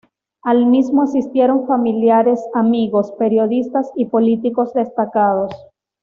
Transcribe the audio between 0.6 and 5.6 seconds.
mismo asistieron familiares, amigos, periodistas y políticos destacados.